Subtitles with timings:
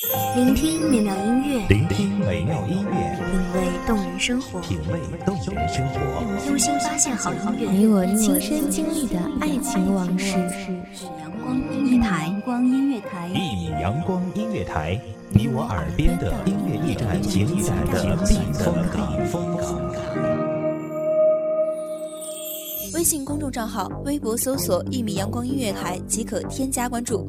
[0.00, 5.98] 聆听美妙音乐，聆听美妙音乐，品味动人生活，品味动人生活。
[6.46, 10.36] 用心发现好音乐，你我亲身经历的爱情往事。
[11.18, 15.00] 阳光音乐台，阳光音乐台，一米阳光音乐台，
[15.30, 17.44] 你我耳边的音乐驿站，情
[17.90, 19.18] 感的避风港。
[22.94, 27.28] 微信公众账号、微博搜索“一米阳光音乐台”即可添加关注。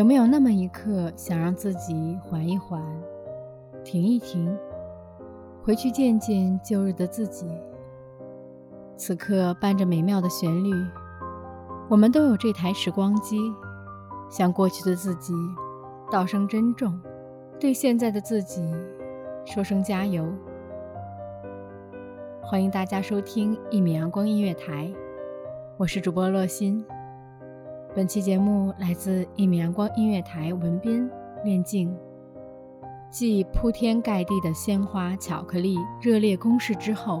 [0.00, 2.82] 有没有那么一刻，想让自己缓一缓，
[3.84, 4.56] 停一停，
[5.62, 7.46] 回去见见旧日的自己？
[8.96, 10.72] 此刻伴着美妙的旋律，
[11.90, 13.52] 我们都有这台时光机，
[14.30, 15.34] 向过去的自己
[16.10, 16.98] 道声珍重，
[17.58, 18.74] 对现在的自己
[19.44, 20.26] 说声加油。
[22.40, 24.90] 欢迎大家收听一米阳光音乐台，
[25.76, 26.82] 我是主播洛心。
[27.92, 31.10] 本期节目来自一米阳光音乐台文编
[31.42, 31.92] 练静。
[33.10, 37.20] 继铺天盖地的鲜花、巧克力、热烈攻势之后，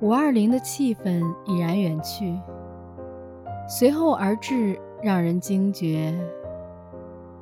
[0.00, 2.38] 五二零的气氛已然远去。
[3.68, 6.16] 随后而至，让人惊觉，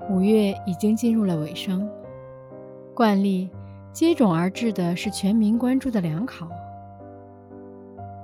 [0.09, 1.87] 五月已经进入了尾声。
[2.95, 3.51] 惯例
[3.93, 6.49] 接踵而至的是全民关注的两考。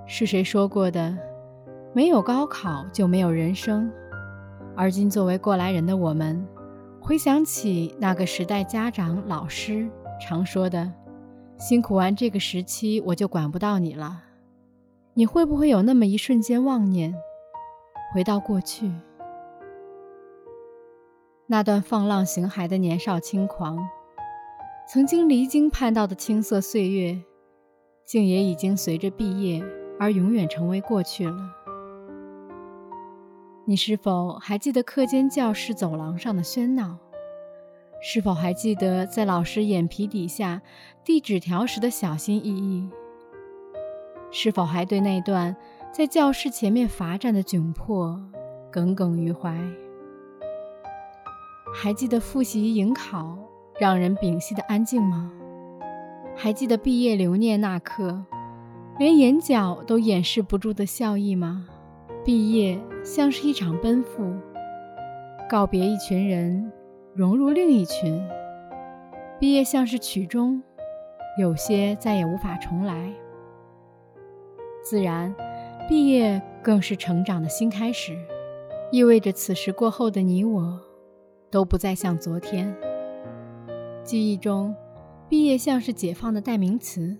[0.06, 1.14] 是谁说过的？
[1.98, 3.90] 没有高考就没有人生，
[4.76, 6.46] 而今作为过来人的我们，
[7.00, 9.90] 回想起那个时代，家长、老师
[10.20, 10.92] 常说的
[11.58, 14.22] “辛苦完这个时期，我就管不到你了”，
[15.14, 17.12] 你会不会有那么一瞬间妄念，
[18.14, 18.92] 回到过去
[21.48, 23.76] 那段放浪形骸的年少轻狂，
[24.88, 27.20] 曾经离经叛道的青涩岁月，
[28.06, 29.64] 竟也已经随着毕业
[29.98, 31.56] 而永远成为过去了。
[33.68, 36.96] 你是否还记得课间教室走廊上的喧闹？
[38.00, 40.62] 是否还记得在老师眼皮底下
[41.04, 42.88] 递纸条时的小心翼翼？
[44.30, 45.54] 是否还对那段
[45.92, 48.18] 在教室前面罚站的窘迫
[48.72, 49.54] 耿耿于怀？
[51.74, 53.36] 还记得复习迎考
[53.78, 55.30] 让人屏息的安静吗？
[56.34, 58.24] 还记得毕业留念那刻，
[58.98, 61.68] 连眼角都掩饰不住的笑意吗？
[62.28, 64.22] 毕业像是一场奔赴，
[65.48, 66.70] 告别一群人，
[67.14, 68.22] 融入另一群。
[69.40, 70.62] 毕业像是曲终，
[71.38, 73.10] 有些再也无法重来。
[74.84, 75.34] 自然，
[75.88, 78.14] 毕业更是成长的新开始，
[78.92, 80.78] 意味着此时过后的你我，
[81.50, 82.76] 都不再像昨天。
[84.04, 84.76] 记忆中，
[85.30, 87.16] 毕业像是解放的代名词，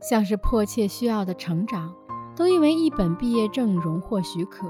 [0.00, 1.94] 像是迫切需要的成长。
[2.42, 4.66] 都因为一本毕业证荣获许可，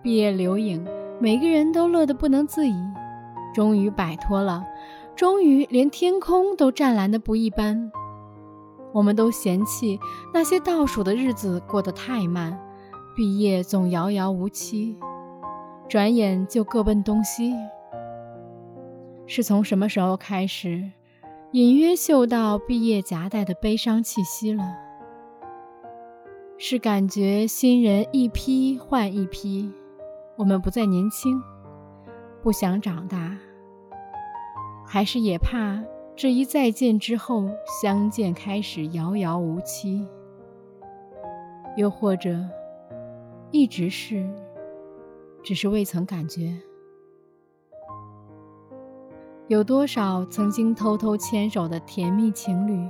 [0.00, 0.86] 毕业留影，
[1.18, 2.74] 每个人都乐得不能自已。
[3.52, 4.64] 终于摆脱了，
[5.16, 7.90] 终于连天空都湛蓝的不一般。
[8.92, 9.98] 我们都嫌弃
[10.32, 12.56] 那些倒数的日子过得太慢，
[13.16, 14.96] 毕业总遥遥无期，
[15.88, 17.56] 转眼就各奔东西。
[19.26, 20.92] 是从什么时候开始，
[21.50, 24.62] 隐约嗅到毕业夹带的悲伤气息了？
[26.64, 29.68] 是感觉新人一批换一批，
[30.36, 31.42] 我们不再年轻，
[32.40, 33.36] 不想长大，
[34.86, 35.82] 还是也怕
[36.14, 37.50] 这一再见之后
[37.82, 40.06] 相见开始遥遥无期？
[41.76, 42.38] 又或者
[43.50, 44.24] 一直是，
[45.42, 46.56] 只是未曾感觉？
[49.48, 52.88] 有多少曾经偷偷牵手的甜蜜情侣？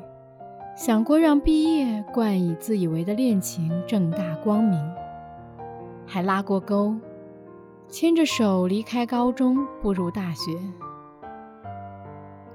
[0.75, 4.81] 想过让毕业冠以自以为的恋情正大光明，
[6.07, 6.95] 还拉过钩，
[7.89, 10.53] 牵着手离开高中步入大学。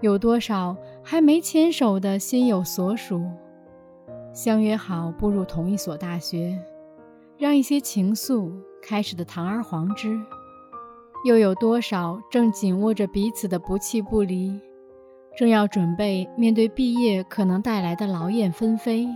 [0.01, 3.23] 有多少还没牵手的心有所属，
[4.33, 6.57] 相约好步入同一所大学，
[7.37, 10.19] 让一些情愫开始的堂而皇之。
[11.23, 14.59] 又有多少正紧握着彼此的不弃不离？
[15.37, 19.07] 正要准备面对毕业可能带来的劳燕分飞，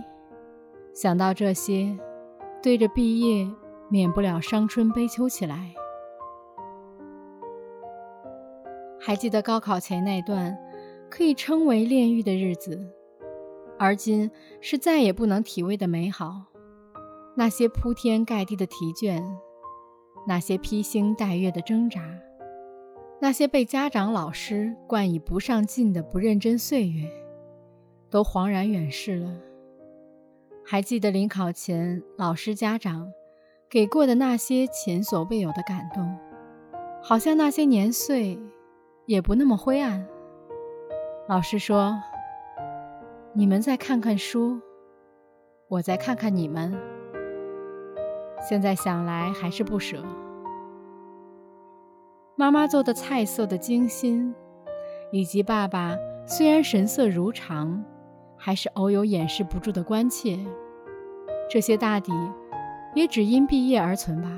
[0.94, 1.98] 想到这些，
[2.62, 3.44] 对着毕业，
[3.88, 5.74] 免不了伤春悲秋起来。
[9.00, 10.56] 还记得高考前那段
[11.10, 12.80] 可以称为炼狱的日子，
[13.76, 14.30] 而今
[14.60, 16.44] 是再也不能体味的美好。
[17.34, 19.20] 那些铺天盖地的题卷，
[20.28, 22.00] 那些披星戴月的挣扎，
[23.22, 27.08] 那些被家长老师冠以不上进的不认真岁月，
[28.10, 29.32] 都恍然远逝了。
[30.66, 33.12] 还记得临考前老师家长
[33.70, 36.18] 给过的那些前所未有的感动，
[37.00, 38.36] 好像那些年岁
[39.06, 40.04] 也不那么灰暗。
[41.28, 42.02] 老师说
[43.34, 44.60] ：“你们再看看书，
[45.68, 46.76] 我再看看你们。”
[48.42, 50.02] 现在想来还是不舍。
[52.34, 54.34] 妈妈做的菜色的精心，
[55.10, 55.96] 以及爸爸
[56.26, 57.84] 虽然神色如常，
[58.36, 60.38] 还是偶有掩饰不住的关切，
[61.48, 62.12] 这些大抵
[62.94, 64.30] 也只因毕业而存吧。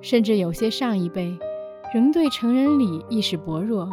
[0.00, 1.36] 甚至有些上一辈
[1.94, 3.88] 仍对成人礼意识薄弱，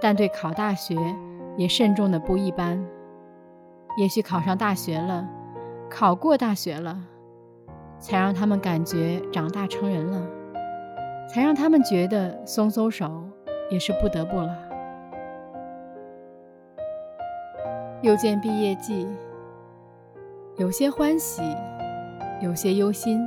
[0.00, 0.96] 但对考大学
[1.56, 2.82] 也慎重的不一般。
[3.98, 5.28] 也许考上大学了。
[5.90, 7.02] 考过大学了，
[7.98, 10.22] 才让他们感觉长大成人了，
[11.28, 13.22] 才让他们觉得松松手
[13.70, 14.56] 也是不得不了。
[18.00, 19.06] 又见毕业季，
[20.56, 21.42] 有些欢喜，
[22.40, 23.20] 有些忧心。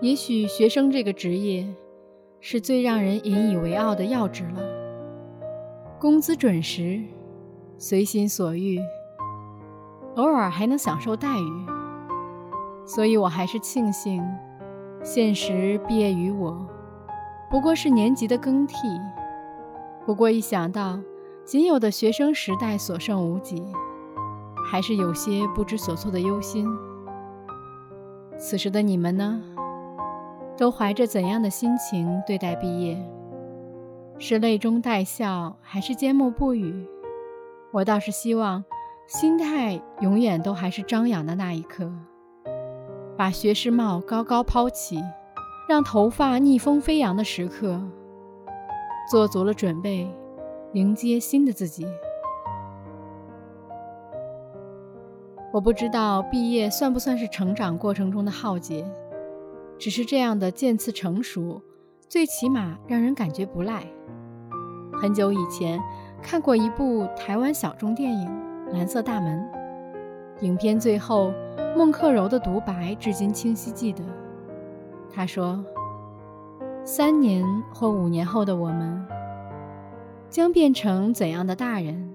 [0.00, 1.66] 也许学生这个职业，
[2.40, 4.62] 是最让人引以为傲的要职了。
[6.00, 7.00] 工资准时，
[7.76, 8.80] 随心所欲。
[10.16, 11.66] 偶尔还能享受待遇，
[12.86, 14.24] 所以我还是庆幸，
[15.02, 16.66] 现实毕业于我，
[17.50, 18.76] 不过是年级的更替。
[20.04, 20.98] 不过一想到
[21.44, 23.62] 仅有的学生时代所剩无几，
[24.70, 26.66] 还是有些不知所措的忧心。
[28.38, 29.40] 此时的你们呢，
[30.56, 32.98] 都怀着怎样的心情对待毕业？
[34.18, 36.88] 是泪中带笑，还是缄默不语？
[37.72, 38.64] 我倒是希望。
[39.06, 41.90] 心态永远都还是张扬的那一刻，
[43.18, 45.02] 把学士帽高高抛起，
[45.68, 47.82] 让头发逆风飞扬的时刻，
[49.10, 50.08] 做足了准备，
[50.74, 51.84] 迎接新的自己。
[55.52, 58.88] 我不知道毕业算不算是成长过程中的浩劫，
[59.80, 61.60] 只是这样的渐次成熟，
[62.08, 63.84] 最起码让人感觉不赖。
[65.02, 65.82] 很久以前
[66.22, 68.48] 看过一部台湾小众电影。
[68.70, 69.50] 蓝色大门，
[70.40, 71.32] 影片最后，
[71.76, 74.02] 孟克柔的独白至今清晰记得。
[75.12, 75.64] 他说
[76.84, 77.44] ：“三年
[77.74, 79.04] 或五年后的我们，
[80.30, 82.14] 将变成怎样的大人？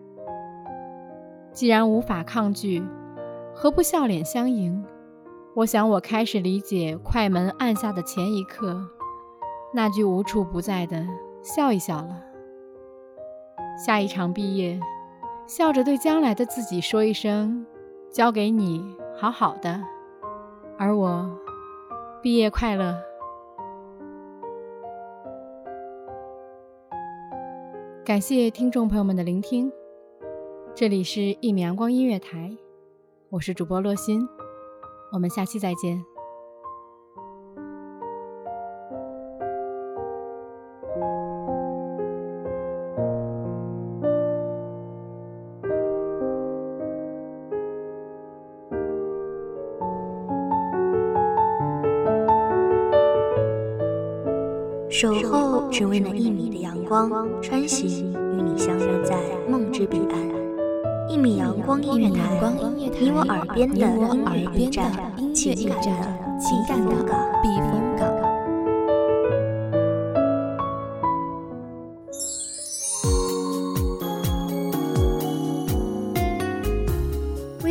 [1.51, 2.81] 既然无法抗拒，
[3.53, 4.85] 何不笑脸相迎？”
[5.55, 8.81] 我想，我开始理解快门按下的前一刻，
[9.73, 11.05] 那句无处不在的
[11.41, 12.21] 笑一笑了。
[13.85, 14.79] 下一场毕业。
[15.45, 17.65] 笑着对将来的自己说一声
[18.13, 19.81] ：“交给你，好好的。”
[20.77, 21.27] 而我，
[22.21, 22.95] 毕业快乐。
[28.05, 29.71] 感谢听众朋友们的聆听，
[30.75, 32.55] 这里是一米阳光音乐台，
[33.29, 34.29] 我是主播洛心，
[35.11, 36.12] 我们下期再见。
[54.93, 57.09] 守候只为那一米的阳光，
[57.41, 59.17] 穿行与你相约在
[59.49, 61.09] 梦之彼岸。
[61.09, 62.39] 一米阳光音乐台，
[62.99, 64.91] 你我耳边的音乐驿站，
[65.33, 65.55] 情
[66.67, 66.91] 感的
[67.41, 67.82] 避风港。